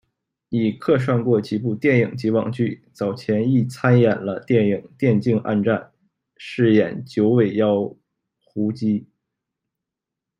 [0.49, 5.77] 已客串过几部电影及网剧，早前亦参演了电影《电竞暗战》，
[6.37, 7.95] 饰演九尾妖
[8.43, 9.05] 狐姬。